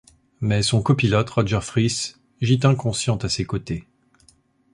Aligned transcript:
Mais 0.39 0.63
son 0.63 0.81
copilote 0.81 1.29
Rodger 1.29 1.59
Freeth 1.61 2.19
git 2.41 2.61
inconscient 2.65 3.17
à 3.17 3.29
ses 3.29 3.45
côtés. 3.45 3.83